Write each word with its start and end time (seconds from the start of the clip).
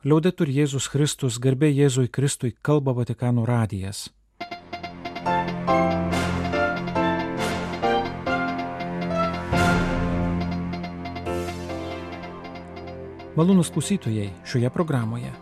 Liaudetur 0.00 0.48
Jėzus 0.48 0.86
Kristus, 0.88 1.36
garbė 1.36 1.68
Jėzui 1.68 2.08
Kristui, 2.08 2.54
kalba 2.64 2.94
Vatikano 2.96 3.42
radijas. 3.44 4.06
Malonus 13.36 13.68
klausytojai 13.68 14.30
šioje 14.48 14.70
programoje. 14.72 15.34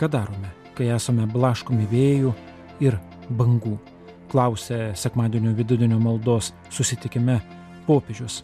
Ką 0.00 0.08
darome, 0.08 0.54
kai 0.72 0.88
esame 0.96 1.28
blaškomi 1.28 1.84
vėjų 1.92 2.32
ir 2.80 2.96
bangų? 3.28 3.74
Klausė 4.32 4.94
sekmadienio 4.96 5.52
vidudienio 5.52 6.00
maldos 6.00 6.54
susitikime 6.72 7.42
popiežius. 7.84 8.40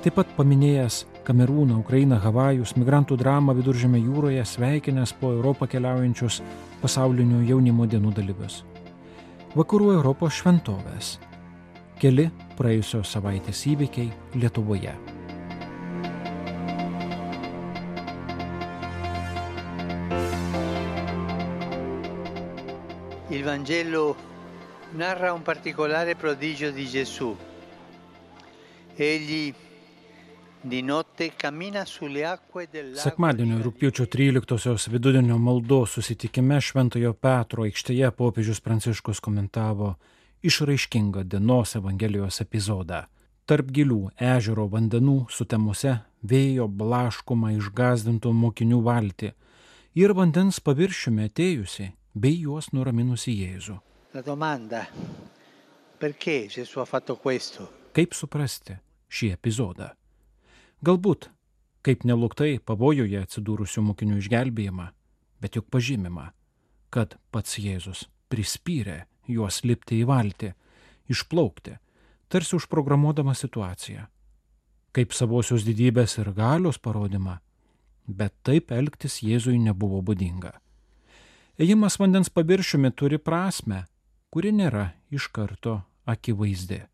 Taip 0.00 0.16
pat 0.16 0.32
paminėjęs 0.40 1.02
Kamerūną, 1.26 1.80
Ukrainą, 1.82 2.20
Havajus, 2.22 2.76
migrantų 2.78 3.16
dramą 3.18 3.56
viduržėme 3.58 3.98
jūroje, 3.98 4.44
sveikinęs 4.46 5.10
po 5.18 5.32
Europą 5.34 5.66
keliaujančius 5.66 6.38
pasaulinių 6.78 7.40
jaunimo 7.48 7.86
dienų 7.90 8.12
dalyvius. 8.14 8.60
Vakarų 9.58 9.96
Europos 9.96 10.38
šventovės. 10.38 11.16
Keli 11.98 12.28
praėjusios 12.54 13.10
savaitės 13.10 13.64
įvykiai 13.72 14.12
Lietuvoje. 14.38 14.94
Il 23.34 23.42
Vangelo 23.42 24.06
narra 24.94 25.34
un 25.34 25.42
particolare 25.42 26.14
prodigio 26.14 26.70
di 26.70 26.86
Gesù. 26.86 27.34
Egli 28.94 29.65
Sekmadienio 32.96 33.58
rūpiučio 33.62 34.06
13-osios 34.10 34.88
vidudienio 34.90 35.36
maldos 35.38 35.92
susitikime 35.98 36.60
Šventojo 36.60 37.12
Petro 37.12 37.66
aikštėje 37.66 38.10
popiežius 38.16 38.62
Pranciškus 38.64 39.20
komentavo 39.20 39.92
išraiškingą 40.42 41.22
dienos 41.24 41.76
Evangelijos 41.78 42.40
epizodą. 42.40 43.04
Tarp 43.46 43.68
gilių 43.70 44.00
ežero 44.18 44.66
vandenų 44.72 45.26
sutemuse 45.30 45.92
vėjo 46.26 46.66
blaškoma 46.66 47.52
išgazdintų 47.58 48.32
mokinių 48.34 48.80
valti 48.82 49.30
ir 49.94 50.14
vandens 50.18 50.58
paviršiumi 50.60 51.28
atėjusi 51.28 51.92
bei 52.14 52.40
juos 52.42 52.72
nuraminusi 52.72 53.36
Jėzų. 53.44 53.78
Kaip 57.96 58.18
suprasti 58.18 58.80
šį 59.08 59.30
epizodą? 59.36 59.92
Galbūt, 60.86 61.32
kaip 61.82 62.04
neluktai 62.06 62.60
pavojoje 62.62 63.18
atsidūrusių 63.18 63.82
mokinių 63.88 64.20
išgelbėjimą, 64.20 64.84
bet 65.42 65.56
juk 65.58 65.66
pažymima, 65.74 66.28
kad 66.94 67.16
pats 67.34 67.56
Jėzus 67.58 68.04
prispyrė 68.30 69.00
juos 69.26 69.64
lipti 69.66 69.98
į 70.02 70.06
valtį, 70.06 70.52
išplaukti, 71.10 71.74
tarsi 72.30 72.54
užprogramuodama 72.58 73.34
situaciją, 73.34 74.06
kaip 74.94 75.16
savosios 75.16 75.66
didybės 75.66 76.18
ir 76.22 76.30
galios 76.36 76.78
parodymą, 76.78 77.40
bet 78.06 78.36
taip 78.46 78.70
elgtis 78.70 79.18
Jėzui 79.26 79.58
nebuvo 79.58 80.04
būdinga. 80.06 80.54
Ėjimas 81.58 81.98
vandens 81.98 82.30
paviršiumi 82.30 82.92
turi 82.94 83.18
prasme, 83.18 83.86
kuri 84.30 84.54
nėra 84.54 84.92
iš 85.10 85.32
karto 85.34 85.80
akivaizdi. 86.06 86.84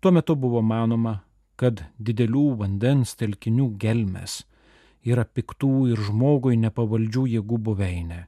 Tuo 0.00 0.10
metu 0.10 0.34
buvo 0.34 0.62
manoma, 0.62 1.20
kad 1.56 1.82
didelių 1.98 2.46
vandens 2.60 3.16
telkinių 3.16 3.70
gelmes 3.80 4.44
yra 5.06 5.24
piktų 5.24 5.72
ir 5.92 6.02
žmogui 6.08 6.56
nepavaldžių 6.60 7.26
jėgų 7.36 7.58
buveinė. 7.68 8.26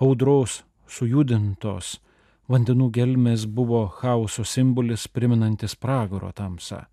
Audros 0.00 0.60
sujudintos 0.86 1.96
vandenų 2.52 2.90
gelmės 2.94 3.46
buvo 3.46 3.86
chaoso 4.00 4.44
simbolis 4.44 5.08
priminantis 5.08 5.74
pragaro 5.74 6.30
tamsą. 6.36 6.84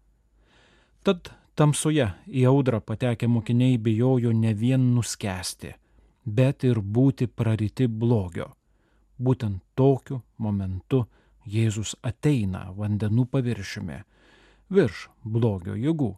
Tad 1.03 1.33
tamsoje 1.59 2.07
į 2.27 2.45
audrą 2.49 2.79
patekę 2.81 3.27
mokiniai 3.27 3.77
bijojo 3.77 4.31
ne 4.33 4.53
vien 4.57 4.93
nuskesti, 4.95 5.73
bet 6.25 6.63
ir 6.63 6.79
būti 6.79 7.27
praryti 7.27 7.87
blogio. 7.87 8.53
Būtent 9.19 9.61
tokiu 9.75 10.23
momentu 10.37 11.03
Jėzus 11.43 11.97
ateina 12.01 12.69
vandenų 12.71 13.25
paviršiumi 13.27 13.99
virš 14.69 15.09
blogio 15.23 15.75
jėgų 15.75 16.11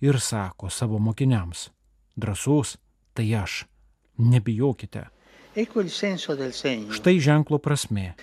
ir 0.00 0.20
sako 0.20 0.70
savo 0.70 0.98
mokiniams, 0.98 1.70
drąsus 2.16 2.76
tai 3.14 3.34
aš, 3.34 3.64
nebijokite. 4.18 5.08
Štai 6.90 7.18
ženklo 7.20 7.58
prasme. 7.58 8.14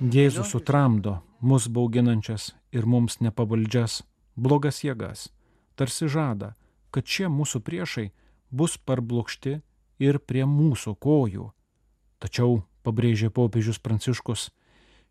Jėzus 0.00 0.52
sutramdo 0.52 1.20
mus 1.40 1.68
bauginančias 1.68 2.52
ir 2.72 2.86
mums 2.86 3.20
nepavaldžias 3.20 4.02
blogas 4.36 4.84
jėgas, 4.84 5.28
tarsi 5.76 6.08
žada, 6.08 6.54
kad 6.90 7.04
šie 7.06 7.28
mūsų 7.28 7.60
priešai 7.64 8.10
bus 8.50 8.76
parblokšti 8.78 9.60
ir 10.00 10.18
prie 10.18 10.44
mūsų 10.48 10.96
kojų. 10.96 11.50
Tačiau, 12.20 12.62
pabrėžė 12.84 13.30
popiežius 13.32 13.80
Pranciškus, 13.80 14.50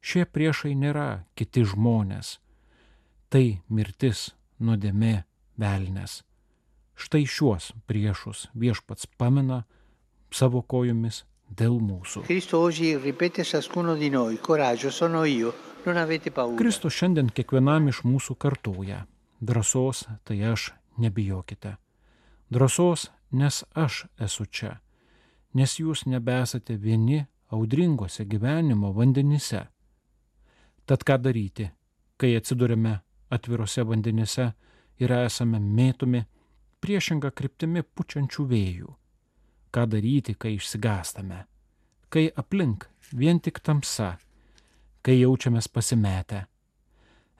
šie 0.01 0.25
priešai 0.25 0.75
nėra 0.75 1.25
kiti 1.35 1.65
žmonės. 1.67 2.37
Tai 3.29 3.45
mirtis, 3.69 4.31
nuodėmė, 4.59 5.23
velnės. 5.59 6.23
Štai 6.99 7.23
šiuos 7.29 7.71
priešus 7.87 8.47
viešpats 8.59 9.07
pamina 9.19 9.63
savo 10.31 10.61
kojomis 10.61 11.23
dėl 11.49 11.79
mūsų. 11.79 12.25
Kristus 16.59 16.97
šiandien 16.99 17.31
kiekvienam 17.31 17.87
iš 17.87 18.03
mūsų 18.03 18.35
kartuoja. 18.35 19.05
Drąsos, 19.39 20.03
tai 20.27 20.41
aš, 20.43 20.73
nebijokite. 20.99 21.77
Drąsos, 22.51 23.07
nes 23.31 23.63
aš 23.73 24.05
esu 24.19 24.45
čia. 24.45 24.79
Nes 25.55 25.79
jūs 25.79 26.03
nebesate 26.05 26.75
vieni 26.75 27.23
audringose 27.49 28.25
gyvenimo 28.25 28.91
vandenyse. 28.93 29.67
Tad 30.89 31.03
ką 31.05 31.19
daryti, 31.21 31.67
kai 32.17 32.31
atsidurime 32.33 32.95
atvirose 33.29 33.83
vandenyse 33.85 34.45
ir 34.97 35.11
esame 35.13 35.59
mėtomi 35.61 36.23
priešinga 36.81 37.29
kryptimi 37.29 37.83
pučiančių 37.85 38.45
vėjų? 38.53 38.95
Ką 39.69 39.83
daryti, 39.85 40.33
kai 40.33 40.55
išsigastame, 40.55 41.43
kai 42.09 42.25
aplink 42.33 42.89
vien 43.13 43.37
tik 43.37 43.61
tamsa, 43.61 44.15
kai 45.05 45.19
jaučiamės 45.19 45.69
pasimetę? 45.69 46.41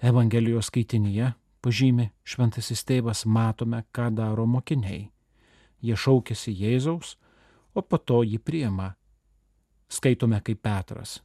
Evangelijos 0.06 0.70
skaitinyje 0.70 1.34
pažymi 1.66 2.12
šventasis 2.22 2.86
tėvas 2.86 3.26
matome, 3.26 3.82
ką 3.90 4.12
daro 4.14 4.46
mokiniai. 4.46 5.08
Jie 5.82 5.98
šaukėsi 5.98 6.54
Jėzaus, 6.54 7.18
o 7.74 7.82
po 7.82 7.98
to 7.98 8.22
jį 8.22 8.38
priema. 8.38 8.94
Skaitome 9.90 10.38
kaip 10.46 10.62
Petras, 10.62 11.24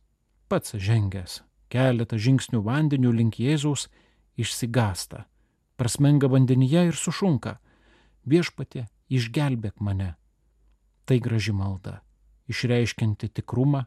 pats 0.48 0.72
žengęs 0.72 1.42
keletą 1.74 2.18
žingsnių 2.20 2.62
vandeniu 2.62 3.10
link 3.10 3.40
Jėzaus 3.42 3.88
išsigasta, 4.38 5.24
prasmenga 5.76 6.30
vandenyje 6.30 6.88
ir 6.90 6.98
sušunka. 6.98 7.58
Viešpatė, 8.24 8.86
išgelbėk 9.10 9.82
mane. 9.84 10.14
Tai 11.04 11.18
graži 11.20 11.52
malda, 11.52 11.98
išreiškinti 12.48 13.28
tikrumą, 13.36 13.84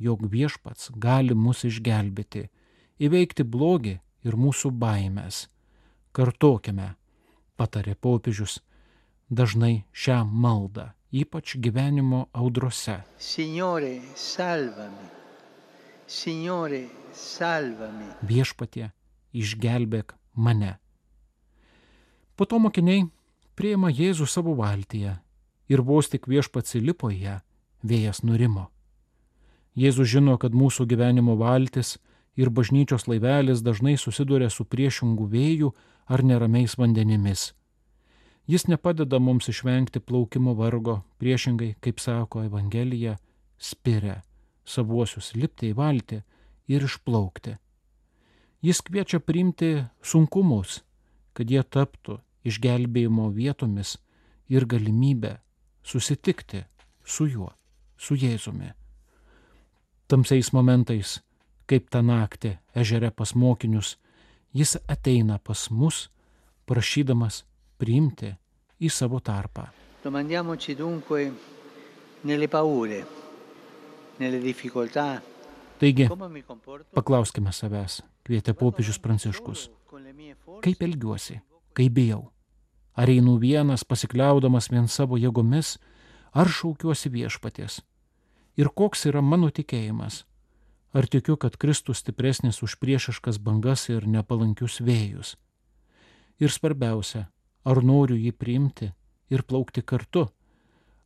jog 0.00 0.26
viešpats 0.32 0.90
gali 0.96 1.36
mus 1.36 1.64
išgelbėti, 1.68 2.48
įveikti 3.00 3.46
blogį 3.46 3.94
ir 4.26 4.36
mūsų 4.36 4.72
baimės. 4.82 5.46
Kartokime, 6.12 6.94
patarė 7.56 7.94
popiežius, 7.94 8.58
dažnai 9.30 9.86
šią 9.92 10.24
maldą, 10.26 10.90
ypač 11.14 11.56
gyvenimo 11.56 12.26
audrose. 12.34 13.00
Signore, 13.16 14.00
salvami. 14.16 15.19
Viešpatie, 18.26 18.88
išgelbėk 19.30 20.16
mane. 20.34 20.72
Po 22.34 22.48
to 22.50 22.58
mokiniai 22.58 23.04
prieima 23.54 23.92
Jėzų 23.94 24.26
savo 24.26 24.56
valtyje 24.58 25.12
ir 25.70 25.82
vos 25.86 26.10
tik 26.10 26.26
viešpats 26.26 26.74
įlipo 26.80 27.12
į 27.14 27.18
ją, 27.22 27.36
vėjas 27.86 28.24
nurimo. 28.26 28.66
Jėzus 29.78 30.10
žino, 30.10 30.34
kad 30.34 30.50
mūsų 30.50 30.88
gyvenimo 30.90 31.36
valtis 31.38 32.00
ir 32.34 32.50
bažnyčios 32.50 33.06
laivelis 33.06 33.62
dažnai 33.62 33.94
susiduria 33.94 34.48
su 34.50 34.66
priešingų 34.66 35.28
vėjų 35.30 35.70
ar 36.10 36.24
neramiais 36.26 36.74
vandenimis. 36.80 37.52
Jis 38.50 38.66
nepadeda 38.66 39.22
mums 39.22 39.46
išvengti 39.46 40.02
plaukimo 40.02 40.56
vargo, 40.58 41.04
priešingai, 41.22 41.76
kaip 41.78 42.02
sako 42.02 42.42
Evangelija, 42.48 43.14
spiria 43.62 44.18
savuosius 44.64 45.34
lipti 45.34 45.70
į 45.70 45.76
valtį 45.78 46.20
ir 46.70 46.86
išplaukti. 46.86 47.56
Jis 48.60 48.82
kviečia 48.84 49.20
priimti 49.24 49.86
sunkumus, 50.04 50.82
kad 51.32 51.50
jie 51.50 51.62
taptų 51.62 52.18
išgelbėjimo 52.44 53.30
vietomis 53.32 53.96
ir 54.52 54.66
galimybę 54.68 55.38
susitikti 55.82 56.64
su 57.04 57.26
juo, 57.26 57.50
su 57.96 58.14
Jėzumi. 58.14 58.72
Tamsiais 60.10 60.52
momentais, 60.52 61.20
kaip 61.70 61.88
tą 61.90 62.02
naktį 62.02 62.56
ežere 62.74 63.10
pas 63.14 63.32
mokinius, 63.34 63.96
jis 64.52 64.76
ateina 64.90 65.38
pas 65.38 65.68
mus, 65.70 66.08
prašydamas 66.66 67.44
priimti 67.78 68.34
į 68.80 68.90
savo 68.90 69.20
tarpą. 69.22 69.68
Domandiamoci 70.02 70.74
dunque 70.76 71.30
nelle 72.24 72.48
paure, 72.48 73.04
Taigi, 75.80 76.08
paklauskime 76.92 77.52
savęs, 77.56 78.02
kvietė 78.28 78.52
popiežius 78.52 78.98
Pranciškus, 79.00 79.70
kaip 80.60 80.82
elgiuosi, 80.84 81.38
kaip 81.72 81.94
bijau. 81.96 82.26
Ar 83.00 83.08
einu 83.08 83.38
vienas 83.40 83.86
pasikliaudamas 83.88 84.68
vien 84.68 84.90
savo 84.92 85.16
jėgomis, 85.16 85.78
ar 86.36 86.50
šaukiuosi 86.52 87.08
viešpaties. 87.14 87.80
Ir 88.60 88.68
koks 88.76 89.06
yra 89.08 89.22
mano 89.24 89.48
tikėjimas. 89.48 90.26
Ar 90.92 91.06
tikiu, 91.06 91.38
kad 91.38 91.56
Kristus 91.56 92.02
stipresnis 92.02 92.60
už 92.66 92.76
priešiškas 92.82 93.38
bangas 93.38 93.86
ir 93.88 94.04
nepalankius 94.10 94.80
vėjus. 94.82 95.36
Ir 96.42 96.50
svarbiausia, 96.50 97.28
ar 97.64 97.80
noriu 97.80 98.18
jį 98.18 98.34
priimti 98.34 98.90
ir 99.30 99.46
plaukti 99.46 99.80
kartu. 99.86 100.26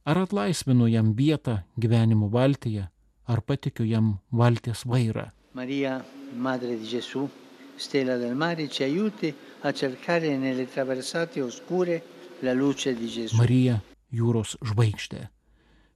Ar 0.04 0.18
atlaisvinu 0.24 0.88
jam 0.88 1.12
vietą 1.14 1.60
gyvenimo 1.78 2.30
valtyje, 2.32 2.88
ar 3.26 3.40
patikiu 3.40 3.86
jam 3.86 4.18
valties 4.32 4.84
vairą. 4.86 5.30
Maria, 5.54 6.04
Madre 6.36 6.76
di 6.76 6.86
Gesù, 6.86 7.28
stella 7.76 8.16
del 8.16 8.34
mare, 8.34 8.68
ci 8.68 8.82
aiuti 8.82 9.34
a 9.60 9.72
cercare 9.72 10.36
nelle 10.36 10.66
traversate 10.68 11.40
oscure 11.40 12.02
la 12.40 12.52
luce 12.52 12.94
di 12.94 13.06
Gesù. 13.06 13.36
Marija, 13.36 13.80
jūros 14.10 14.56
žvaigždė. 14.60 15.28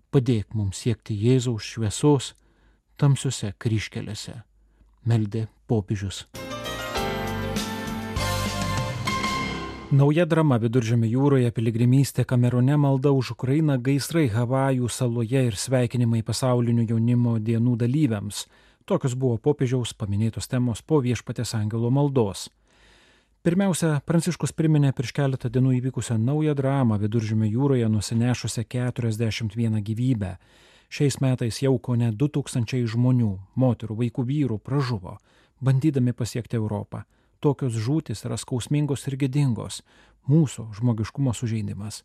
Padėk 0.09 0.55
mums 0.57 0.81
siekti 0.85 1.19
Jėzaus 1.19 1.67
šviesos 1.75 2.33
tamsiuose 2.97 3.53
kryškelėse. 3.61 4.41
Meldė 5.05 5.49
popiežius. 5.69 6.25
Nauja 9.89 10.27
drama 10.29 10.59
viduržėmio 10.61 11.09
jūroje, 11.09 11.49
piligrimystė 11.57 12.27
Kamerone, 12.29 12.75
malda 12.77 13.09
už 13.17 13.31
Ukrainą, 13.33 13.79
gaisrai 13.81 14.27
Havajų 14.29 14.91
saloje 14.93 15.47
ir 15.47 15.57
sveikinimai 15.57 16.21
pasaulinių 16.29 16.85
jaunimo 16.91 17.39
dienų 17.41 17.79
dalyviams. 17.81 18.43
Tokios 18.85 19.17
buvo 19.17 19.39
popiežiaus 19.41 19.95
paminėtos 19.97 20.45
temos 20.53 20.85
po 20.85 21.01
viešpatės 21.01 21.55
angelo 21.57 21.89
maldos. 21.89 22.51
Pirmiausia, 23.41 24.03
Pranciškus 24.05 24.53
priminė 24.53 24.93
prieš 24.93 25.17
keletą 25.17 25.49
dienų 25.49 25.79
įvykusią 25.81 26.21
naują 26.21 26.53
dramą 26.53 27.01
viduržėmio 27.01 27.49
jūroje 27.49 27.89
nusinešusią 27.89 28.69
41 28.69 29.81
gyvybę. 29.89 30.37
Šiais 30.93 31.17
metais 31.25 31.65
jau 31.65 31.79
ko 31.81 31.97
ne 31.97 32.13
2000 32.13 32.85
žmonių, 32.93 33.39
moterų, 33.57 34.03
vaikų, 34.05 34.31
vyrų 34.37 34.61
pražuvo, 34.61 35.17
bandydami 35.65 36.13
pasiekti 36.13 36.61
Europą. 36.61 37.07
Tokios 37.41 37.77
žūtis 37.79 38.25
yra 38.27 38.37
skausmingos 38.37 39.07
ir 39.07 39.17
gėdingos- 39.17 39.83
mūsų 40.33 40.75
žmogiškumo 40.75 41.35
sužeidimas. 41.35 42.03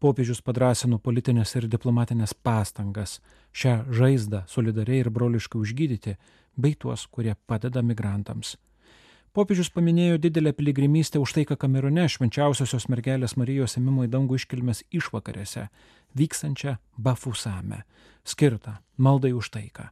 Popiežius 0.00 0.42
padrasino 0.42 0.98
politinės 0.98 1.54
ir 1.56 1.68
diplomatinės 1.68 2.34
pastangas 2.34 3.20
šią 3.54 3.86
žaizdą 3.88 4.42
solidariai 4.46 5.04
ir 5.04 5.10
broliškai 5.10 5.60
užgydyti, 5.60 6.16
bei 6.56 6.74
tuos, 6.74 7.06
kurie 7.06 7.36
padeda 7.46 7.82
migrantams. 7.82 8.56
Popiežius 9.34 9.70
paminėjo 9.70 10.18
didelę 10.18 10.52
piligrimystę 10.52 11.18
už 11.18 11.32
taiką 11.32 11.56
Kamerone 11.56 12.04
švenčiausiosios 12.08 12.86
mergelės 12.86 13.36
Marijos 13.36 13.78
ėmimo 13.80 14.04
į 14.06 14.10
dangų 14.12 14.36
iškilmės 14.38 14.84
išvakarėse, 14.94 15.68
vykstančią 16.14 16.76
Bafusame, 16.98 17.82
skirtą 18.22 18.76
maldai 18.96 19.32
už 19.34 19.50
taiką. 19.50 19.88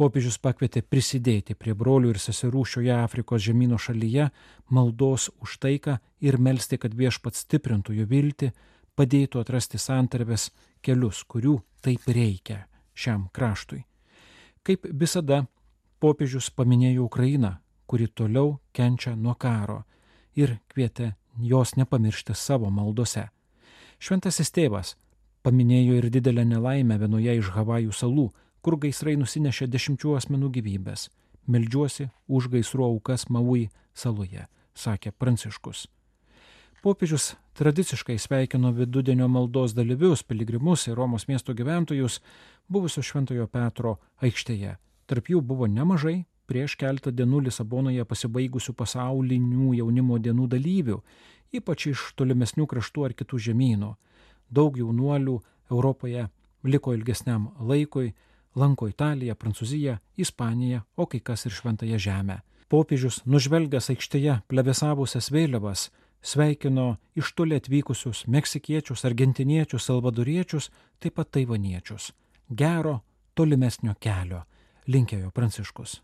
Popiežius 0.00 0.38
pakvietė 0.40 0.80
prisidėti 0.80 1.52
prie 1.52 1.74
brolių 1.76 2.14
ir 2.14 2.18
seserų 2.22 2.62
šioje 2.64 2.94
Afrikos 2.96 3.42
žemynų 3.44 3.76
šalyje 3.84 4.30
maldos 4.72 5.26
už 5.44 5.58
taiką 5.60 5.98
ir 6.24 6.38
melstį, 6.40 6.78
kad 6.80 6.96
viešpats 6.96 7.42
stiprintų 7.44 7.98
jų 7.98 8.06
viltį, 8.08 8.48
padėtų 8.96 9.42
atrasti 9.42 9.76
santarvės 9.76 10.48
kelius, 10.80 11.20
kurių 11.28 11.58
taip 11.84 12.08
reikia 12.08 12.62
šiam 12.96 13.28
kraštui. 13.28 13.82
Kaip 14.64 14.88
visada, 14.88 15.42
popiežius 16.00 16.48
paminėjo 16.48 17.04
Ukrainą, 17.04 17.58
kuri 17.84 18.08
toliau 18.08 18.56
kenčia 18.72 19.12
nuo 19.12 19.36
karo 19.36 19.82
ir 20.32 20.62
kvietė 20.72 21.12
jos 21.44 21.76
nepamiršti 21.76 22.32
savo 22.32 22.72
maldose. 22.72 23.28
Šventasis 24.00 24.48
tėvas 24.48 24.96
paminėjo 25.44 26.00
ir 26.00 26.08
didelę 26.08 26.48
nelaimę 26.48 26.96
vienoje 26.96 27.36
iš 27.36 27.52
Havajų 27.52 27.92
salų, 27.92 28.30
kur 28.60 28.76
gaisrai 28.80 29.16
nusinešė 29.20 29.68
dešimčių 29.70 30.16
asmenų 30.18 30.50
gyvybės. 30.56 31.08
Meldžiuosi 31.50 32.10
už 32.28 32.50
gaisrų 32.52 32.86
aukas 32.92 33.28
Maui 33.28 33.70
saloje, 33.94 34.46
sakė 34.74 35.12
Pranciškus. 35.12 35.86
Popiežius 36.80 37.34
tradiciškai 37.58 38.16
sveikino 38.18 38.70
vidudienio 38.72 39.26
maldos 39.28 39.74
dalyvius, 39.76 40.22
piligrimus 40.24 40.86
ir 40.88 40.96
Romos 40.96 41.26
miesto 41.28 41.52
gyventojus 41.52 42.22
buvusio 42.68 43.02
Šventojo 43.04 43.44
Petro 43.52 43.98
aikštėje. 44.24 44.78
Tarp 45.04 45.28
jų 45.28 45.42
buvo 45.44 45.68
nemažai 45.68 46.22
prieš 46.48 46.78
keletą 46.80 47.12
dienų 47.12 47.42
Lisabonoje 47.50 48.06
pasibaigusių 48.08 48.72
pasaulinių 48.78 49.74
jaunimo 49.76 50.16
dienų 50.18 50.48
dalyvių, 50.54 50.96
ypač 51.52 51.90
iš 51.92 52.06
tolimesnių 52.16 52.64
kraštų 52.70 53.04
ar 53.10 53.14
kitų 53.18 53.42
žemynų. 53.50 53.92
Daug 54.48 54.78
jaunuolių 54.80 55.36
Europoje 55.70 56.28
liko 56.64 56.94
ilgesniam 56.96 57.50
laikui, 57.60 58.14
lanko 58.54 58.88
Italiją, 58.88 59.34
Prancūziją, 59.34 59.96
Ispaniją, 60.16 60.80
o 60.96 61.06
kai 61.06 61.20
kas 61.20 61.46
ir 61.46 61.52
Šventąją 61.52 61.98
Žemę. 61.98 62.40
Popiežius, 62.70 63.22
nužvelgęs 63.26 63.90
aikštėje 63.90 64.40
plebesavusias 64.46 65.30
vėliavas, 65.34 65.88
sveikino 66.22 67.00
iš 67.18 67.32
toli 67.34 67.56
atvykusius 67.58 68.26
meksikiečius, 68.30 69.04
argentiniečius, 69.08 69.88
salvadoriečius, 69.88 70.70
taip 71.02 71.16
pat 71.18 71.32
taivaniečius. 71.34 72.12
Gero, 72.50 73.00
tolimesnio 73.34 73.96
kelio, 73.98 74.44
linkėjo 74.86 75.32
Pranciškus. 75.34 76.00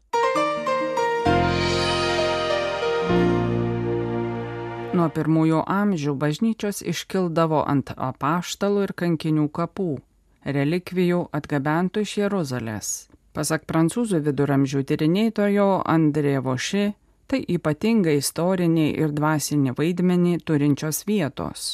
Nuo 4.96 5.06
pirmųjų 5.12 5.60
amžių 5.68 6.14
bažnyčios 6.16 6.80
iškildavo 6.80 7.58
ant 7.68 7.90
apaštalų 7.92 8.86
ir 8.86 8.92
kankinių 8.96 9.50
kapų, 9.52 9.98
relikvijų 10.46 11.26
atgabentų 11.36 12.04
iš 12.06 12.16
Jeruzalės. 12.22 12.92
Pasak 13.36 13.66
prancūzų 13.68 14.22
viduramžių 14.24 14.84
tyrinėtojo 14.88 15.66
Andrė 15.84 16.38
Voši, 16.44 16.86
tai 17.26 17.42
ypatingai 17.56 18.16
istorinį 18.20 18.86
ir 19.02 19.12
dvasinį 19.12 19.74
vaidmenį 19.76 20.38
turinčios 20.46 21.02
vietos. 21.08 21.66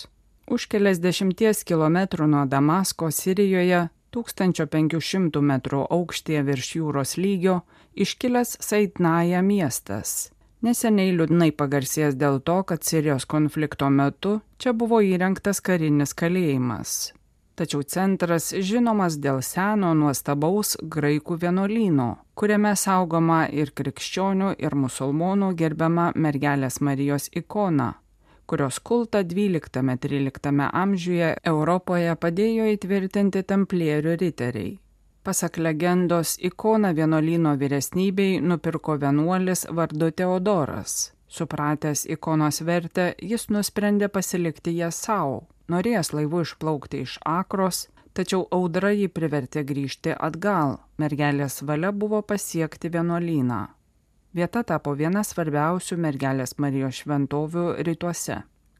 Už 0.50 0.66
keliasdešimties 0.72 1.62
kilometrų 1.68 2.26
nuo 2.32 2.42
Damasko 2.50 3.12
Sirijoje 3.14 3.86
1500 4.12 5.40
m 5.40 5.52
aukštyje 5.78 6.42
virš 6.48 6.74
jūros 6.80 7.16
lygio 7.16 7.62
iškilęs 7.94 8.58
Saitnaja 8.60 9.42
miestas. 9.42 10.32
Neseniai 10.62 11.14
liūdnai 11.16 11.50
pagarsės 11.58 12.14
dėl 12.18 12.38
to, 12.40 12.60
kad 12.62 12.84
Sirijos 12.86 13.26
konflikto 13.26 13.88
metu 13.90 14.40
čia 14.58 14.72
buvo 14.72 15.00
įrengtas 15.02 15.60
karinis 15.60 16.14
kalėjimas. 16.14 17.12
Tačiau 17.62 17.84
centras 17.86 18.48
žinomas 18.58 19.14
dėl 19.22 19.36
seno 19.46 19.92
nuostabaus 19.94 20.72
graikų 20.94 21.36
vienuolyno, 21.44 22.06
kuriame 22.34 22.72
saugoma 22.74 23.44
ir 23.54 23.70
krikščionių, 23.78 24.48
ir 24.58 24.74
musulmonų 24.74 25.52
gerbiama 25.60 26.08
mergelės 26.24 26.80
Marijos 26.82 27.28
ikona, 27.38 27.86
kurios 28.50 28.80
kultą 28.82 29.22
12-13 29.34 30.66
amžiuje 30.82 31.28
Europoje 31.52 32.16
padėjo 32.24 32.66
įtvirtinti 32.72 33.44
tamplierių 33.54 34.16
riteriai. 34.24 34.74
Pasak 35.22 35.62
legendos, 35.62 36.34
ikoną 36.42 36.90
vienuolyno 36.98 37.54
vyresnybei 37.62 38.40
nupirko 38.42 38.98
vienuolis 39.06 39.68
vardu 39.70 40.10
Teodoras. 40.10 41.12
Supratęs 41.30 42.08
ikonos 42.10 42.58
vertę, 42.66 43.12
jis 43.22 43.46
nusprendė 43.54 44.10
pasilikti 44.10 44.74
ją 44.82 44.90
savo, 44.90 45.44
norėjęs 45.72 46.12
laivu 46.16 46.44
išplaukti 46.44 47.02
iš 47.06 47.18
Akros, 47.28 47.86
tačiau 48.16 48.46
audra 48.52 48.92
jį 48.92 49.08
privertė 49.16 49.64
grįžti 49.68 50.14
atgal, 50.28 50.78
mergelės 51.00 51.62
valia 51.66 51.92
buvo 51.92 52.22
pasiekti 52.22 52.92
vienuolyną. 52.92 53.66
Vieta 54.32 54.62
tapo 54.64 54.94
viena 54.96 55.20
svarbiausių 55.28 55.98
mergelės 56.00 56.56
Marijos 56.56 57.02
šventovių 57.02 57.66
rytuose. 57.84 58.38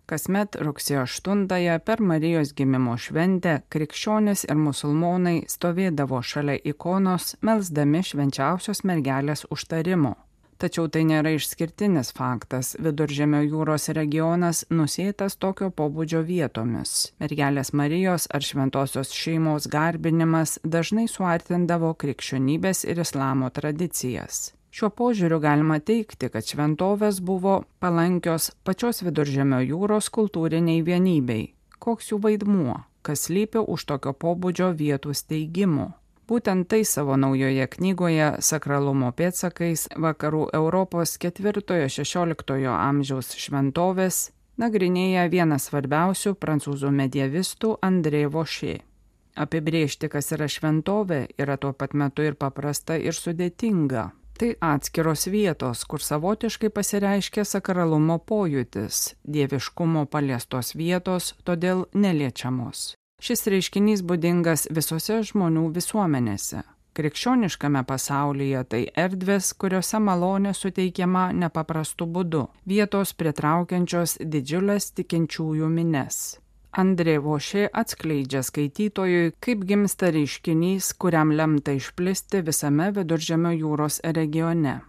Kasmet 0.09 0.57
rugsėjo 0.61 1.05
8-ąją 1.07 1.79
per 1.87 2.01
Marijos 2.01 2.55
gimimo 2.57 2.97
šventę 3.01 3.61
krikščionis 3.73 4.47
ir 4.49 4.59
musulmonai 4.61 5.45
stovėdavo 5.49 6.21
šalia 6.25 6.57
ikonos, 6.73 7.37
melsdami 7.41 8.03
švenčiausios 8.09 8.83
mergelės 8.89 9.47
užtarimo. 9.55 10.17
Tačiau 10.63 10.87
tai 10.87 11.01
nėra 11.03 11.33
išskirtinis 11.35 12.13
faktas. 12.15 12.77
Viduržėmio 12.79 13.41
jūros 13.43 13.89
regionas 13.97 14.61
nusėtas 14.71 15.35
tokio 15.35 15.73
pobūdžio 15.75 16.21
vietomis. 16.29 16.93
Mergelės 17.19 17.73
Marijos 17.75 18.29
ar 18.31 18.47
šventosios 18.47 19.11
šeimos 19.11 19.67
garbinimas 19.73 20.61
dažnai 20.63 21.09
suartindavo 21.11 21.91
krikščionybės 21.99 22.85
ir 22.87 23.03
islamo 23.03 23.51
tradicijas. 23.51 24.53
Šiuo 24.71 24.93
požiūriu 25.01 25.41
galima 25.43 25.81
teikti, 25.83 26.31
kad 26.31 26.47
šventovės 26.47 27.19
buvo 27.19 27.57
palankios 27.83 28.53
pačios 28.63 29.03
viduržėmio 29.03 29.59
jūros 29.67 30.13
kultūriniai 30.15 30.85
vienybei. 30.87 31.49
Koks 31.83 32.13
jų 32.13 32.21
vaidmuo, 32.29 32.79
kas 33.03 33.27
lypi 33.35 33.67
už 33.67 33.89
tokio 33.91 34.15
pobūdžio 34.15 34.71
vietų 34.79 35.19
steigimo? 35.19 35.91
Būtent 36.33 36.65
tai 36.73 36.81
savo 36.89 37.19
naujoje 37.21 37.67
knygoje 37.75 38.27
Sakralumo 38.41 39.11
pėtsakais 39.13 39.83
vakarų 40.01 40.47
Europos 40.57 41.19
4-16 41.21 42.63
amžiaus 42.73 43.35
šventovės 43.37 44.21
nagrinėja 44.63 45.27
vienas 45.29 45.67
svarbiausių 45.69 46.33
prancūzų 46.41 46.93
medievistų 47.03 47.75
André 47.85 48.23
Vošė. 48.33 48.79
Apibriežti, 49.45 50.09
kas 50.09 50.33
yra 50.33 50.49
šventovė, 50.49 51.21
yra 51.37 51.59
tuo 51.61 51.75
pat 51.77 51.93
metu 51.93 52.25
ir 52.25 52.41
paprasta 52.41 52.97
ir 52.97 53.13
sudėtinga. 53.13 54.07
Tai 54.41 54.51
atskiros 54.73 55.27
vietos, 55.29 55.85
kur 55.85 56.01
savotiškai 56.01 56.73
pasireiškia 56.73 57.45
sakralumo 57.45 58.17
pojūtis, 58.25 59.19
dieviškumo 59.29 60.09
paliestos 60.09 60.73
vietos, 60.81 61.35
todėl 61.45 61.85
neliečiamos. 61.93 62.95
Šis 63.23 63.45
reiškinys 63.47 64.01
būdingas 64.03 64.65
visose 64.75 65.21
žmonių 65.29 65.69
visuomenėse. 65.77 66.65
Krikščioniškame 66.99 67.85
pasaulyje 67.87 68.65
tai 68.75 68.81
erdvės, 68.99 69.53
kuriuose 69.55 70.01
malonė 70.03 70.51
suteikiama 70.59 71.29
nepaprastu 71.45 72.11
būdu, 72.17 72.43
vietos 72.67 73.15
pritraukiančios 73.15 74.19
didžiulės 74.35 74.91
tikinčiųjų 74.99 75.71
mines. 75.71 76.21
Andrė 76.83 77.21
Vošė 77.23 77.69
atskleidžia 77.71 78.43
skaitytojui, 78.49 79.35
kaip 79.39 79.67
gimsta 79.71 80.11
reiškinys, 80.11 80.91
kuriam 80.99 81.31
lemta 81.31 81.79
išplisti 81.79 82.43
visame 82.43 82.91
viduržėmio 82.97 83.55
jūros 83.55 84.03
regione 84.19 84.81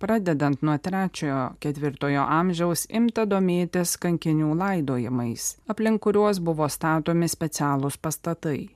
pradedant 0.00 0.62
nuo 0.66 0.76
trečiojo 0.80 1.42
ketvirtojo 1.62 2.24
amžiaus 2.38 2.86
imta 2.88 3.26
domėtis 3.28 3.94
kankinių 4.00 4.54
laidojimais, 4.56 5.54
aplink 5.68 6.02
kuriuos 6.06 6.40
buvo 6.40 6.68
statomi 6.72 7.28
specialūs 7.28 8.00
pastatai. 8.00 8.70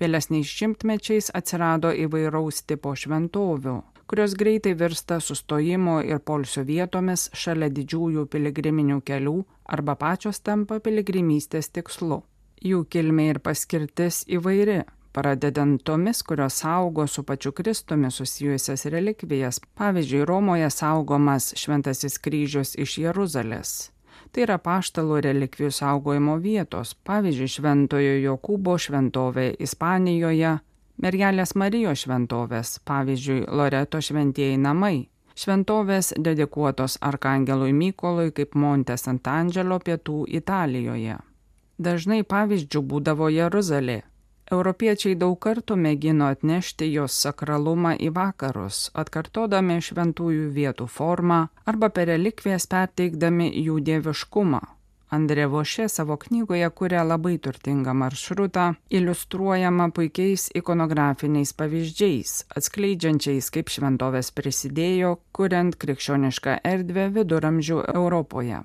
Vėlesniais 0.00 0.52
šimtmečiais 0.52 1.30
atsirado 1.38 1.90
įvairaus 2.04 2.60
tipo 2.68 2.92
šventovių, 2.92 3.76
kurios 4.06 4.36
greitai 4.38 4.74
virsta 4.78 5.18
sustojimo 5.20 5.98
ir 6.04 6.20
polsio 6.20 6.66
vietomis 6.68 7.30
šalia 7.32 7.70
didžiųjų 7.72 8.26
piligriminių 8.32 9.00
kelių 9.08 9.36
arba 9.76 9.96
pačios 9.96 10.42
tampa 10.44 10.78
piligrimystės 10.84 11.72
tikslu. 11.72 12.20
Jų 12.64 12.84
kilmė 12.92 13.30
ir 13.32 13.40
paskirtis 13.44 14.22
įvairi 14.32 14.82
pradedant 15.16 15.80
tomis, 15.82 16.22
kurios 16.22 16.60
saugo 16.60 17.06
su 17.06 17.22
pačiu 17.22 17.52
Kristumi 17.52 18.10
susijusias 18.10 18.84
relikvijas, 18.84 19.60
pavyzdžiui, 19.74 20.24
Romoje 20.24 20.70
saugomas 20.70 21.54
Šventasis 21.56 22.18
kryžius 22.18 22.74
iš 22.76 22.98
Jeruzalės. 22.98 23.70
Tai 24.32 24.42
yra 24.44 24.58
paštalų 24.60 25.22
relikvijų 25.24 25.70
saugojimo 25.72 26.34
vietos, 26.44 26.92
pavyzdžiui, 27.08 27.48
Šventojo 27.48 28.18
Jokūbo 28.26 28.74
šventovė 28.76 29.46
Ispanijoje, 29.64 30.50
Mergelės 31.00 31.54
Marijos 31.56 32.02
šventovės, 32.04 32.74
pavyzdžiui, 32.84 33.46
Loreto 33.48 34.00
šventieji 34.00 34.58
namai, 34.60 35.06
šventovės 35.32 36.12
dedikuotos 36.28 36.98
Arkangelui 37.00 37.72
Mykolui 37.72 38.34
kaip 38.36 38.52
Monte 38.52 38.98
Sant'Angelo 39.00 39.80
pietų 39.80 40.26
Italijoje. 40.40 41.16
Dažnai 41.80 42.20
pavyzdžių 42.24 42.84
būdavo 42.92 43.30
Jeruzalė, 43.32 44.02
Europiečiai 44.54 45.16
daug 45.18 45.34
kartų 45.42 45.74
mėgino 45.74 46.28
atnešti 46.30 46.86
jos 46.92 47.16
sakralumą 47.24 47.96
į 47.98 48.12
vakarus, 48.14 48.92
atkartodami 48.94 49.80
šventųjų 49.82 50.52
vietų 50.54 50.86
formą 50.86 51.40
arba 51.66 51.90
per 51.90 52.06
relikvijas 52.12 52.68
perteikdami 52.70 53.50
jų 53.66 53.80
dieviškumą. 53.88 54.62
Andrė 55.16 55.46
Vošė 55.50 55.86
savo 55.90 56.16
knygoje 56.18 56.68
kuria 56.78 57.02
labai 57.06 57.36
turtingą 57.42 57.94
maršrutą, 57.94 58.68
iliustruojama 58.90 59.88
puikiais 59.94 60.48
ikonografiniais 60.60 61.54
pavyzdžiais, 61.58 62.36
atskleidžiančiais, 62.58 63.50
kaip 63.54 63.70
šventovės 63.70 64.32
prisidėjo, 64.34 65.16
kuriant 65.34 65.78
krikščionišką 65.78 66.58
erdvę 66.74 67.10
viduramžių 67.18 67.84
Europoje. 67.94 68.64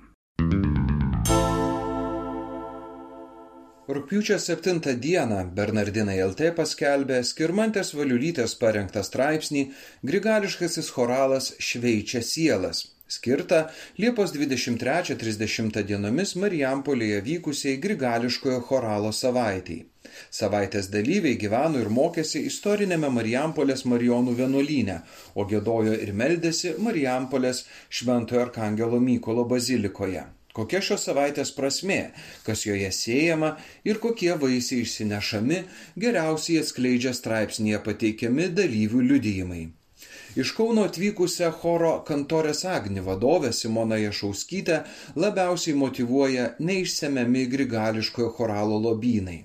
Rūpiučio 3.91 4.37
7 4.39 4.93
dieną 5.03 5.37
Bernardinai 5.55 6.21
LT 6.23 6.51
paskelbė 6.55 7.17
Skirmantės 7.27 7.89
Valiulytės 7.97 8.53
parengtą 8.61 9.01
straipsnį 9.03 9.63
Grigališkasis 10.07 10.91
choralas 10.95 11.49
Šveičia 11.59 12.21
sielas, 12.23 12.85
skirtą 13.11 13.59
Liepos 13.99 14.31
23-30 14.37 15.83
dienomis 15.91 16.33
Marijampolėje 16.39 17.19
vykusiai 17.27 17.81
Grigališkojo 17.83 18.63
choralo 18.71 19.11
savaitėjai. 19.21 19.83
Savaitės 20.39 20.87
dalyviai 20.95 21.35
gyveno 21.43 21.83
ir 21.83 21.91
mokėsi 21.91 22.45
istorinėme 22.47 23.11
Marijampolės 23.19 23.83
Marijonų 23.91 24.37
vienuolyne, 24.39 25.01
o 25.35 25.49
gėdojo 25.51 25.99
ir 26.05 26.15
meldėsi 26.23 26.77
Marijampolės 26.87 27.65
Šventojo 27.89 28.45
Arkangelo 28.47 29.03
Mykolo 29.03 29.49
bazilikoje. 29.51 30.29
Kokia 30.51 30.81
šios 30.83 31.05
savaitės 31.07 31.53
prasme, 31.55 31.99
kas 32.43 32.65
joje 32.67 32.89
siejama 32.91 33.53
ir 33.87 34.01
kokie 34.03 34.33
vaisiai 34.39 34.83
išsinešami, 34.85 35.59
geriausiai 36.03 36.59
atskleidžia 36.63 37.13
straipsnėje 37.15 37.79
pateikiami 37.85 38.49
dalyvių 38.57 39.05
liudijimai. 39.11 39.61
Iš 40.41 40.51
Kauno 40.55 40.83
atvykusią 40.87 41.51
choro 41.61 41.91
kantorės 42.07 42.65
Agni 42.73 43.03
vadovę 43.03 43.51
Simoną 43.55 43.99
Jašauskytę 43.99 44.81
labiausiai 45.15 45.75
motivuoja 45.75 46.49
neišsemiami 46.59 47.45
grigališkojo 47.55 48.29
choralo 48.37 48.79
lobynai. 48.89 49.39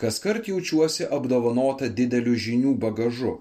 Kaskart 0.00 0.46
jaučiuosi 0.48 1.04
apdovanota 1.12 1.88
dideliu 1.92 2.32
žinių 2.44 2.70
bagažu. 2.80 3.34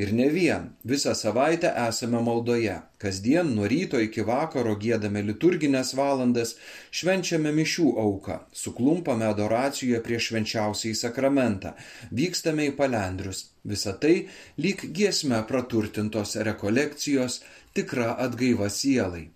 Ir 0.00 0.14
ne 0.16 0.28
vien, 0.32 0.70
visą 0.92 1.12
savaitę 1.18 1.72
esame 1.82 2.22
maldoje. 2.24 2.78
Kasdien 3.04 3.50
nuo 3.58 3.68
ryto 3.68 4.00
iki 4.00 4.24
vakaro 4.24 4.72
gėdame 4.80 5.20
liturginės 5.26 5.92
valandas, 5.98 6.54
švenčiame 6.88 7.52
mišių 7.58 7.90
auką, 8.06 8.38
suklumpame 8.62 9.28
adoracijoje 9.28 10.00
prieš 10.08 10.30
švenčiausiai 10.30 10.96
sakramentą, 11.04 11.76
vykstame 12.22 12.70
į 12.70 12.76
palendrius. 12.80 13.50
Visa 13.68 13.92
tai 13.92 14.16
lyg 14.56 14.88
giesme 14.96 15.44
praturtintos 15.52 16.38
rekolekcijos, 16.48 17.42
tikra 17.76 18.14
atgaiva 18.24 18.72
sielai. 18.72 19.26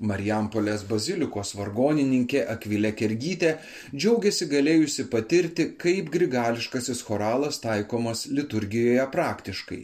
Marijampolės 0.00 0.86
bazilikos 0.88 1.50
vargonininkė 1.58 2.46
Akvilė 2.54 2.94
Kergytė 2.96 3.50
džiaugiasi 3.92 4.46
galėjusi 4.48 5.04
patirti, 5.12 5.66
kaip 5.82 6.08
grigališkasis 6.14 7.02
choralas 7.04 7.60
taikomas 7.60 8.24
liturgijoje 8.38 9.04
praktiškai. 9.12 9.82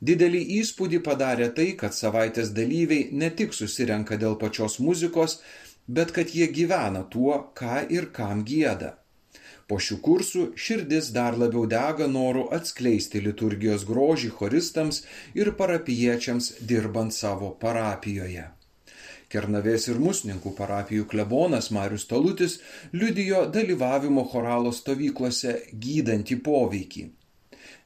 Didelį 0.00 0.40
įspūdį 0.60 1.02
padarė 1.04 1.50
tai, 1.58 1.68
kad 1.80 1.92
savaitės 1.96 2.54
dalyviai 2.56 3.10
ne 3.12 3.28
tik 3.30 3.52
susirenka 3.56 4.16
dėl 4.24 4.38
pačios 4.40 4.78
muzikos, 4.80 5.38
bet 5.86 6.16
kad 6.16 6.32
jie 6.32 6.48
gyvena 6.48 7.04
tuo, 7.12 7.38
ką 7.60 7.84
ir 7.92 8.08
kam 8.16 8.42
gėda. 8.48 8.94
Po 9.68 9.76
šių 9.80 10.00
kursų 10.08 10.48
širdis 10.56 11.12
dar 11.12 11.36
labiau 11.40 11.68
dega 11.68 12.08
noru 12.16 12.48
atskleisti 12.52 13.20
liturgijos 13.28 13.84
grožį 13.88 14.32
choristams 14.40 15.04
ir 15.36 15.52
parapiečiams 15.60 16.52
dirbant 16.72 17.16
savo 17.16 17.54
parapijoje. 17.60 18.53
Kernavės 19.34 19.88
ir 19.90 19.98
Musninkų 19.98 20.54
parapijų 20.54 21.08
klebonas 21.10 21.72
Marius 21.74 22.06
Talutis 22.06 22.60
liudijo 22.94 23.44
dalyvavimo 23.50 24.22
choralo 24.30 24.70
stovyklose 24.72 25.56
gydantį 25.74 26.38
poveikį. 26.46 27.06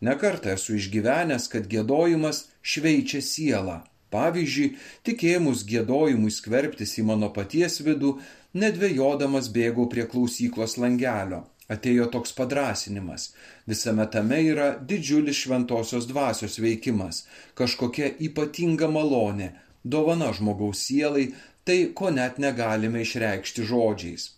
Nekartą 0.04 0.52
esu 0.54 0.76
išgyvenęs, 0.76 1.48
kad 1.52 1.70
gėdojimas 1.72 2.44
šveičia 2.60 3.22
sielą. 3.24 3.78
Pavyzdžiui, 4.12 4.74
tikėjimus 5.04 5.64
gėdojimui 5.68 6.30
skverbtis 6.32 6.94
į 7.00 7.04
mano 7.10 7.28
paties 7.32 7.80
vidų, 7.84 8.14
nedvėjodamas 8.56 9.48
bėgau 9.52 9.88
prie 9.92 10.04
klausyklos 10.08 10.76
langelio. 10.80 11.46
Atėjo 11.68 12.06
toks 12.12 12.32
padrasinimas. 12.32 13.30
Visame 13.68 14.06
tame 14.12 14.38
yra 14.52 14.68
didžiulis 14.90 15.42
šventosios 15.42 16.06
dvasios 16.08 16.56
veikimas, 16.64 17.26
kažkokia 17.60 18.08
ypatinga 18.28 18.88
malonė, 18.88 19.50
dovana 19.84 20.32
žmogaus 20.32 20.86
sielai, 20.86 21.30
tai 21.64 21.78
ko 21.94 22.10
net 22.10 22.38
negalime 22.42 23.04
išreikšti 23.04 23.64
žodžiais. 23.70 24.30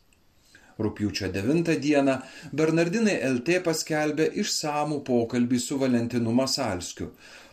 Rūpiučio 0.80 1.28
9 1.32 1.76
dieną 1.84 2.16
Bernardinai 2.56 3.18
LT 3.34 3.60
paskelbė 3.66 4.30
išsamų 4.42 5.02
pokalbį 5.04 5.60
su 5.60 5.76
Valentinu 5.82 6.32
Masalskiu. 6.32 7.10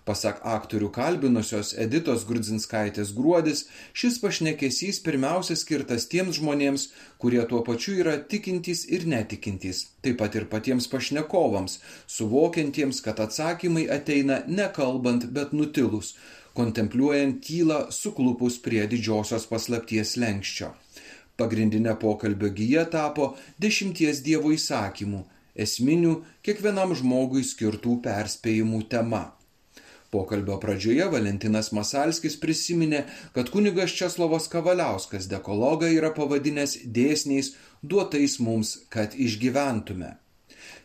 Pasak 0.08 0.38
aktorių 0.48 0.88
kalbinusios 0.96 1.74
Editos 1.84 2.22
Grudzinskaitės 2.30 3.10
gruodis, 3.18 3.66
šis 3.92 4.22
pašnekesys 4.24 5.02
pirmiausia 5.04 5.58
skirtas 5.60 6.08
tiems 6.14 6.40
žmonėms, 6.40 6.86
kurie 7.20 7.42
tuo 7.50 7.60
pačiu 7.68 7.98
yra 8.06 8.14
tikintys 8.34 8.86
ir 8.88 9.04
netikintys, 9.12 9.84
taip 10.00 10.22
pat 10.22 10.40
ir 10.40 10.48
patiems 10.54 10.88
pašnekovams, 10.94 11.82
suvokiantiems, 12.16 13.04
kad 13.04 13.20
atsakymai 13.26 13.84
ateina 13.98 14.40
nekalbant, 14.48 15.28
bet 15.36 15.52
nutilus, 15.52 16.16
kontempliuojant 16.58 17.40
tylą 17.46 17.80
suklupus 17.94 18.58
prie 18.66 18.84
didžiosios 18.90 19.48
paslapties 19.52 20.16
lenkščio. 20.22 20.74
Pagrindinė 21.38 21.94
pokalbio 22.02 22.50
gyja 22.60 22.88
tapo 22.90 23.36
dešimties 23.62 24.24
Dievo 24.26 24.50
įsakymų, 24.56 25.22
esminių 25.66 26.14
kiekvienam 26.46 26.96
žmogui 26.98 27.44
skirtų 27.46 28.00
perspėjimų 28.06 28.82
tema. 28.90 29.24
Pokalbio 30.10 30.56
pradžioje 30.64 31.06
Valentinas 31.12 31.74
Masalskis 31.76 32.38
prisiminė, 32.42 33.04
kad 33.36 33.52
kunigas 33.54 33.94
Česlovas 33.94 34.48
Kavaliauskas 34.50 35.28
dekologą 35.30 35.90
yra 35.94 36.14
pavadinęs 36.16 36.78
dėsniais 36.96 37.52
duotais 37.84 38.40
mums, 38.40 38.78
kad 38.90 39.14
išgyventume. 39.14 40.16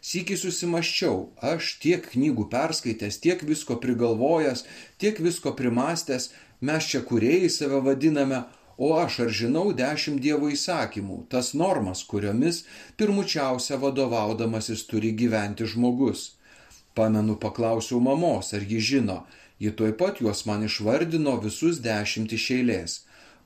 Sykį 0.03 0.37
susimaščiau, 0.41 1.19
aš 1.53 1.77
tiek 1.83 2.09
knygų 2.15 2.49
perskaitęs, 2.51 3.21
tiek 3.23 3.45
visko 3.47 3.77
prigalvojęs, 3.83 4.65
tiek 4.99 5.21
visko 5.23 5.53
primastęs, 5.59 6.33
mes 6.61 6.89
čia 6.91 7.05
kuriejai 7.07 7.51
save 7.51 7.79
vadiname, 7.87 8.43
O 8.77 8.97
aš 8.99 9.19
ar 9.25 9.29
žinau 9.39 9.73
dešimt 9.77 10.23
Dievo 10.25 10.49
įsakymų, 10.51 11.17
tas 11.33 11.53
normas, 11.55 12.01
kuriomis 12.09 12.63
pirmučiausia 12.97 13.77
vadovaudamasis 13.83 14.87
turi 14.89 15.13
gyventi 15.13 15.69
žmogus. 15.69 16.33
Pamenu, 16.97 17.37
paklausiau 17.37 18.01
mamos, 18.01 18.53
ar 18.57 18.65
ji 18.65 18.81
žino, 18.81 19.19
ji 19.63 19.71
tuoj 19.77 19.93
pat 20.01 20.19
juos 20.25 20.43
man 20.49 20.65
išvardino 20.65 21.37
visus 21.45 21.79
dešimt 21.85 22.33
iš 22.33 22.49
eilės. 22.57 22.97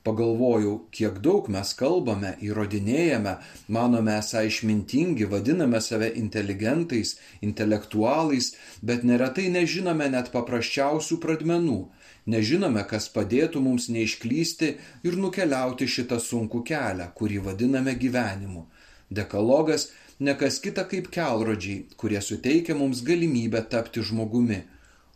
Pagalvojau, 0.07 0.73
kiek 0.95 1.19
daug 1.19 1.49
mes 1.51 1.73
kalbame, 1.75 2.37
įrodinėjame, 2.47 3.33
manome 3.67 4.15
esą 4.21 4.45
išmintingi, 4.47 5.27
vadiname 5.27 5.83
save 5.83 6.13
inteligentais, 6.21 7.17
intelektualais, 7.43 8.53
bet 8.79 9.03
neretai 9.03 9.49
nežinome 9.51 10.07
net 10.15 10.31
paprasčiausių 10.31 11.19
pradmenų 11.27 11.81
Nežinome, 12.27 12.81
kas 12.83 13.05
padėtų 13.15 13.61
mums 13.63 13.85
neišklysti 13.87 14.73
ir 15.07 15.15
nukeliauti 15.15 15.87
šitą 15.87 16.17
sunkų 16.19 16.59
kelią, 16.67 17.07
kurį 17.15 17.37
vadiname 17.45 17.93
gyvenimu. 17.95 18.65
Dekalogas 19.07 19.87
nekas 20.19 20.59
kita 20.59 20.83
kaip 20.91 21.07
kelrodžiai, 21.15 21.85
kurie 21.95 22.19
suteikia 22.19 22.75
mums 22.75 22.99
galimybę 23.07 23.61
tapti 23.71 24.03
žmogumi. 24.03 24.59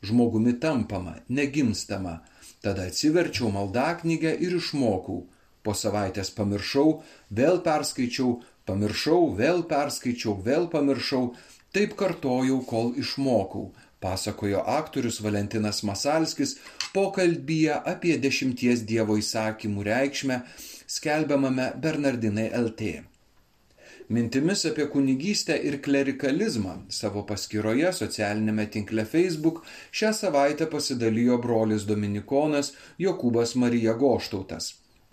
Žmogumi 0.07 0.55
tampama, 0.63 1.17
negimstama. 1.27 2.21
Tada 2.61 2.87
atsiverčiau 2.89 3.51
maldaknygę 3.53 4.33
ir 4.45 4.57
išmokau. 4.57 5.23
Po 5.61 5.73
savaitės 5.77 6.33
pamiršau, 6.37 7.01
vėl 7.37 7.61
perskaičiau, 7.65 8.39
pamiršau, 8.65 9.21
vėl 9.37 9.63
perskaičiau, 9.69 10.35
vėl 10.47 10.67
pamiršau, 10.73 11.35
taip 11.73 11.93
kartojau, 11.99 12.61
kol 12.65 12.93
išmokau 12.97 13.69
pasakojo 14.01 14.63
aktorius 14.65 15.21
Valentinas 15.21 15.83
Masalskis 15.83 16.57
pokalbyje 16.93 17.77
apie 17.93 18.17
dešimties 18.25 18.81
Dievo 18.89 19.17
įsakymų 19.21 19.85
reikšmę 19.87 20.41
skelbiamame 20.97 21.71
Bernardinai 21.83 22.49
LT. 22.63 23.10
Mintimis 24.11 24.65
apie 24.67 24.85
kunigystę 24.91 25.55
ir 25.67 25.77
klerikalizmą 25.83 26.71
savo 26.95 27.21
paskyroje 27.29 27.93
socialinėme 27.95 28.65
tinkle 28.73 29.05
Facebook 29.11 29.61
šią 29.99 30.11
savaitę 30.17 30.67
pasidalijo 30.73 31.37
brolis 31.45 31.85
Dominikonas 31.91 32.73
Jokūbas 33.05 33.55
Marija 33.63 33.95
Goštautas. 34.03 34.67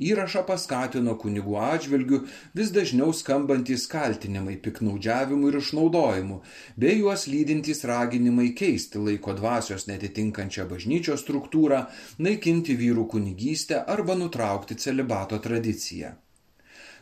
Įrašą 0.08 0.42
paskatino 0.50 1.14
kunigų 1.22 1.54
atžvilgių 1.68 2.22
vis 2.58 2.74
dažniau 2.80 3.14
skambantys 3.20 3.86
kaltinimai 3.94 4.58
piknaudžiavimu 4.66 5.52
ir 5.52 5.62
išnaudojimu, 5.62 6.42
bei 6.74 6.98
juos 6.98 7.30
lydintys 7.30 7.86
raginimai 7.86 8.50
keisti 8.60 9.08
laiko 9.08 9.38
dvasios 9.38 9.86
netitinkančią 9.94 10.66
bažnyčios 10.74 11.22
struktūrą, 11.22 11.84
naikinti 12.18 12.74
vyrų 12.86 13.10
kunigystę 13.14 13.84
arba 13.98 14.18
nutraukti 14.18 14.82
celibato 14.86 15.38
tradiciją. 15.38 16.18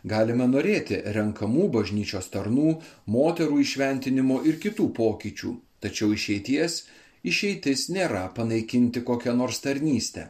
Galime 0.07 0.47
norėti 0.47 1.01
renkamų 1.17 1.67
bažnyčios 1.75 2.29
tarnų, 2.31 2.77
moterų 3.11 3.59
išventinimo 3.65 4.39
ir 4.47 4.61
kitų 4.63 4.93
pokyčių, 4.95 5.51
tačiau 5.83 6.13
išeities 6.15 6.85
išeitis 7.27 7.89
nėra 7.91 8.29
panaikinti 8.37 9.03
kokią 9.09 9.35
nors 9.35 9.59
tarnystę. 9.65 10.29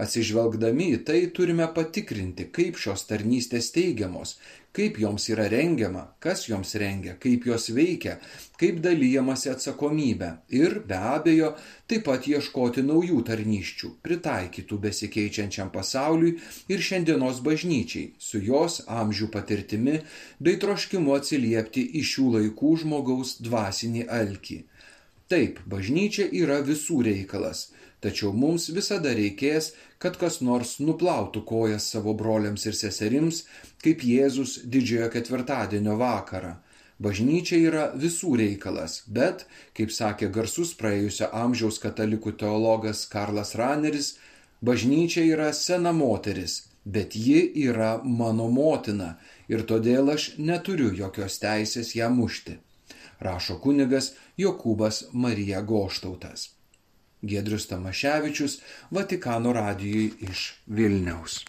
Atsižvelgdami 0.00 0.86
į 0.94 0.98
tai 1.04 1.20
turime 1.36 1.66
patikrinti, 1.76 2.46
kaip 2.56 2.78
šios 2.80 3.02
tarnystės 3.10 3.66
teigiamos, 3.74 4.38
kaip 4.72 5.00
joms 5.02 5.26
yra 5.32 5.48
rengiama, 5.50 6.04
kas 6.22 6.46
joms 6.48 6.72
rengia, 6.78 7.16
kaip 7.20 7.44
jos 7.48 7.68
veikia, 7.74 8.14
kaip 8.60 8.78
dalyjamasi 8.84 9.50
atsakomybė 9.52 10.30
ir 10.56 10.78
be 10.86 11.00
abejo 11.10 11.50
taip 11.90 12.06
pat 12.06 12.28
ieškoti 12.30 12.84
naujų 12.86 13.18
tarnyščių, 13.28 13.90
pritaikytų 14.06 14.78
besikeičiančiam 14.86 15.72
pasauliui 15.74 16.36
ir 16.70 16.86
šiandienos 16.86 17.42
bažnyčiai, 17.44 18.12
su 18.18 18.40
jos 18.46 18.80
amžių 18.86 19.28
patirtimi 19.34 19.98
bei 20.38 20.56
troškimu 20.62 21.18
atsiliepti 21.18 21.84
į 22.00 22.06
šių 22.14 22.30
laikų 22.38 22.72
žmogaus 22.84 23.36
dvasinį 23.42 24.06
alkį. 24.20 24.62
Taip, 25.30 25.60
bažnyčia 25.70 26.24
yra 26.34 26.62
visų 26.66 27.02
reikalas 27.06 27.68
tačiau 28.04 28.32
mums 28.32 28.68
visada 28.76 29.12
reikės, 29.16 29.72
kad 30.02 30.16
kas 30.20 30.40
nors 30.40 30.78
nuplautų 30.80 31.44
kojas 31.48 31.90
savo 31.92 32.14
broliams 32.16 32.66
ir 32.66 32.76
seserims, 32.78 33.44
kaip 33.84 34.04
Jėzus 34.04 34.60
didžiojo 34.64 35.10
ketvirtadienio 35.16 35.96
vakarą. 36.00 36.56
Bažnyčia 37.00 37.56
yra 37.64 37.84
visų 37.96 38.34
reikalas, 38.36 38.98
bet, 39.08 39.46
kaip 39.76 39.92
sakė 39.96 40.28
garsus 40.32 40.74
praėjusio 40.76 41.30
amžiaus 41.32 41.80
katalikų 41.80 42.34
teologas 42.42 43.06
Karlas 43.08 43.54
Raneris, 43.56 44.10
bažnyčia 44.60 45.24
yra 45.24 45.48
sena 45.56 45.94
moteris, 45.96 46.58
bet 46.84 47.16
ji 47.16 47.40
yra 47.64 47.94
mano 48.04 48.50
motina 48.52 49.14
ir 49.48 49.64
todėl 49.72 50.12
aš 50.12 50.34
neturiu 50.38 50.92
jokios 51.00 51.40
teisės 51.40 51.96
ją 51.96 52.12
mušti, 52.12 52.58
rašo 53.24 53.56
kunigas 53.64 54.12
Jokūbas 54.40 55.06
Marija 55.12 55.64
Goštautas. 55.64 56.50
Gedrius 57.22 57.66
Tamaševičius, 57.68 58.60
Vatikano 58.90 59.52
radijui 59.52 60.12
iš 60.20 60.54
Vilniaus. 60.66 61.44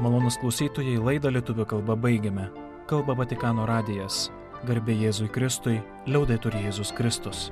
Malonus 0.00 0.36
klausytojai 0.40 0.98
laidą 1.00 1.32
lietuvių 1.32 1.64
kalbą 1.68 1.96
baigiame. 1.96 2.50
Kalba 2.90 3.16
Vatikano 3.16 3.66
radijas. 3.68 4.28
Garbė 4.68 4.92
Jėzui 5.06 5.30
Kristui, 5.32 5.78
liaudai 6.06 6.36
turi 6.42 6.60
Jėzus 6.66 6.92
Kristus. 6.92 7.48